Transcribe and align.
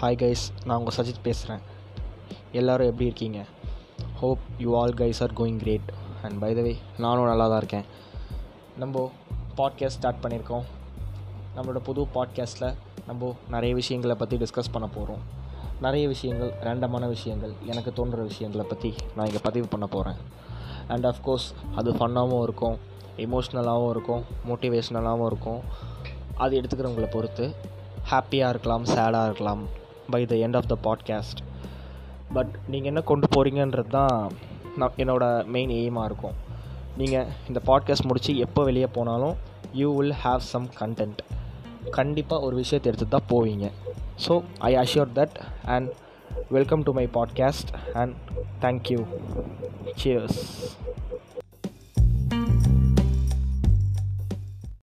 Hi 0.00 0.16
guys 0.18 0.42
நான் 0.64 0.78
உங்கள் 0.78 0.96
சஜித் 0.96 1.16
பேசுகிறேன் 1.22 1.62
எல்லோரும் 2.52 2.86
எப்படி 2.86 3.04
இருக்கீங்க? 3.04 3.44
Hope 4.20 4.38
you 4.58 4.80
all 4.80 4.92
guys 4.94 5.20
are 5.20 5.32
going 5.32 5.56
great 5.56 5.88
and 6.22 6.40
by 6.40 6.54
the 6.54 6.60
way 6.60 6.76
நானும் 6.98 7.24
நல்லா 7.24 7.48
தான் 7.48 7.56
இருக்கேன். 7.56 7.84
நம்ம 8.76 9.10
பாட்காஸ்ட் 9.56 9.96
ஸ்டார்ட் 9.96 10.20
பண்ணியிருக்கோம். 10.22 10.62
நம்மளோட 11.56 11.78
புது 11.78 12.06
பாட்காஸ்ட்டில் 12.14 12.74
நம்ம 13.06 13.36
நிறைய 13.48 13.74
விஷயங்களை 13.74 14.16
பற்றி 14.16 14.36
டிஸ்கஸ் 14.36 14.70
பண்ண 14.72 14.88
போகிறோம் 14.88 15.24
நிறைய 15.80 16.08
விஷயங்கள் 16.08 16.52
ரேண்டமான 16.60 17.08
விஷயங்கள் 17.08 17.52
எனக்கு 17.66 17.92
தோன்ற 17.92 18.22
விஷயங்களை 18.22 18.66
பற்றி 18.66 18.94
நான் 19.16 19.26
இங்கே 19.26 19.40
பதிவு 19.42 19.66
பண்ண 19.66 19.86
போகிறேன் 19.86 20.20
அண்ட் 20.88 21.06
அஃப்கோர்ஸ் 21.06 21.48
அது 21.74 21.92
ஃபன்னாகவும் 21.92 22.42
இருக்கும் 22.42 22.78
எமோஷ்னலாகவும் 23.16 23.90
இருக்கும் 23.90 24.22
மோட்டிவேஷ்னலாகவும் 24.48 25.26
இருக்கும். 25.26 25.60
அது 26.36 26.60
எடுத்துக்கிறவங்களை 26.60 27.10
பொறுத்து 27.10 27.54
ஹாப்பியாக 28.10 28.48
இருக்கலாம் 28.48 28.84
சேடாக 28.84 29.24
இருக்கலாம். 29.24 29.77
By 30.10 30.26
the 30.26 30.34
end 30.34 30.56
of 30.56 30.66
the 30.66 30.76
podcast 30.82 31.40
but 32.32 32.52
நீங்கள் 32.66 32.88
என்ன 32.88 33.00
கொண்டு 33.00 33.26
போகிறீங்கன்றது 33.36 33.86
தான் 33.86 34.32
நான் 34.76 34.96
என்னோடய 34.96 35.46
மெயின் 35.46 35.70
எய்மாக 35.70 36.04
இருக்கும். 36.04 36.36
நீங்கள் 36.96 37.26
இந்த 37.48 37.60
பாட்காஸ்ட் 37.66 38.06
முடித்து 38.06 38.36
எப்போ 38.36 38.64
வெளியே 38.64 38.86
போனாலும் 38.86 39.36
you 39.72 39.96
will 39.96 40.14
have 40.24 40.38
some 40.38 40.68
content 40.80 41.20
கண்டிப்பாக 41.90 42.44
ஒரு 42.44 42.56
விஷயத்தை 42.56 42.92
எடுத்து 42.92 43.08
தான் 43.08 43.28
போவீங்க. 43.28 43.66
So 44.28 44.42
I 44.58 44.74
assure 44.74 45.10
that 45.14 45.36
and 45.64 45.88
welcome 46.48 46.82
to 46.82 46.92
my 46.92 47.06
podcast 47.06 47.70
and 47.94 48.14
thank you 48.60 49.00
cheers 50.02 50.40